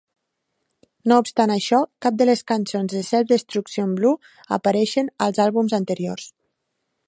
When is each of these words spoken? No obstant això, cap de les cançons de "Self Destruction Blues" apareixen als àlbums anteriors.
No 1.11 1.17
obstant 1.23 1.53
això, 1.55 1.81
cap 2.05 2.17
de 2.21 2.27
les 2.29 2.41
cançons 2.53 2.95
de 2.97 3.03
"Self 3.11 3.29
Destruction 3.33 3.95
Blues" 4.01 4.33
apareixen 4.59 5.15
als 5.27 5.45
àlbums 5.49 5.81
anteriors. 5.83 6.31